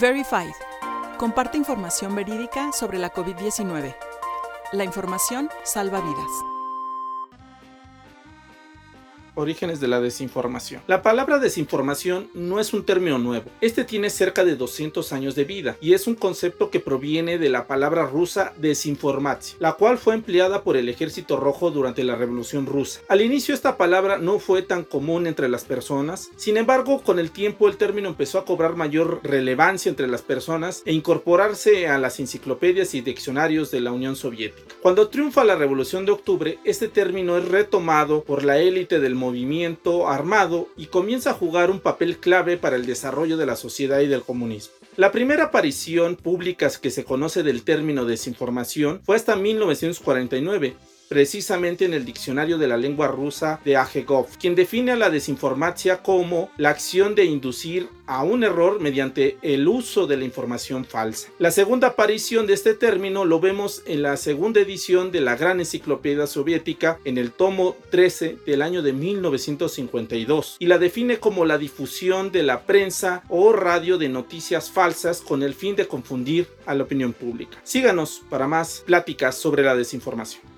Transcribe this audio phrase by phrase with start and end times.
[0.00, 0.54] Verified.
[1.18, 3.96] Comparte información verídica sobre la COVID-19.
[4.72, 6.57] La información salva vidas.
[9.38, 10.82] Orígenes de la desinformación.
[10.88, 13.48] La palabra desinformación no es un término nuevo.
[13.60, 17.48] Este tiene cerca de 200 años de vida y es un concepto que proviene de
[17.48, 22.66] la palabra rusa desinformatia, la cual fue empleada por el ejército rojo durante la Revolución
[22.66, 23.00] rusa.
[23.08, 27.30] Al inicio esta palabra no fue tan común entre las personas, sin embargo con el
[27.30, 32.18] tiempo el término empezó a cobrar mayor relevancia entre las personas e incorporarse a las
[32.18, 34.74] enciclopedias y diccionarios de la Unión Soviética.
[34.82, 40.08] Cuando triunfa la Revolución de Octubre, este término es retomado por la élite del movimiento
[40.08, 44.06] armado y comienza a jugar un papel clave para el desarrollo de la sociedad y
[44.06, 44.74] del comunismo.
[44.96, 50.76] La primera aparición pública que se conoce del término desinformación fue hasta 1949,
[51.08, 56.02] precisamente en el diccionario de la lengua rusa de Agegov, quien define a la desinformacia
[56.02, 61.28] como la acción de inducir a un error mediante el uso de la información falsa.
[61.38, 65.60] La segunda aparición de este término lo vemos en la segunda edición de la Gran
[65.60, 71.58] Enciclopedia Soviética en el tomo 13 del año de 1952 y la define como la
[71.58, 76.74] difusión de la prensa o radio de noticias falsas con el fin de confundir a
[76.74, 77.58] la opinión pública.
[77.62, 80.57] Síganos para más pláticas sobre la desinformación.